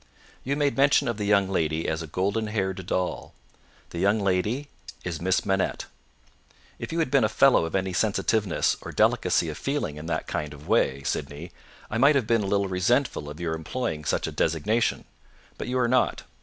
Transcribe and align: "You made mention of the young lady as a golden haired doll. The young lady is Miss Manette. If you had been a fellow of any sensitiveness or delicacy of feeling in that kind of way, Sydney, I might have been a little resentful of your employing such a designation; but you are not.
"You 0.43 0.55
made 0.55 0.75
mention 0.75 1.07
of 1.07 1.17
the 1.17 1.25
young 1.27 1.47
lady 1.47 1.87
as 1.87 2.01
a 2.01 2.07
golden 2.07 2.47
haired 2.47 2.87
doll. 2.87 3.35
The 3.91 3.99
young 3.99 4.19
lady 4.19 4.67
is 5.03 5.21
Miss 5.21 5.45
Manette. 5.45 5.85
If 6.79 6.91
you 6.91 6.97
had 6.97 7.11
been 7.11 7.23
a 7.23 7.29
fellow 7.29 7.65
of 7.65 7.75
any 7.75 7.93
sensitiveness 7.93 8.75
or 8.81 8.91
delicacy 8.91 9.47
of 9.49 9.59
feeling 9.59 9.97
in 9.97 10.07
that 10.07 10.25
kind 10.25 10.55
of 10.55 10.67
way, 10.67 11.03
Sydney, 11.03 11.51
I 11.91 11.99
might 11.99 12.15
have 12.15 12.25
been 12.25 12.41
a 12.41 12.47
little 12.47 12.67
resentful 12.67 13.29
of 13.29 13.39
your 13.39 13.53
employing 13.53 14.03
such 14.03 14.25
a 14.25 14.31
designation; 14.31 15.05
but 15.59 15.67
you 15.67 15.77
are 15.77 15.87
not. 15.87 16.23